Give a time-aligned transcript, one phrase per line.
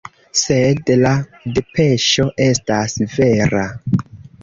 [0.39, 1.11] Sed la
[1.59, 3.67] depeŝo estas vera.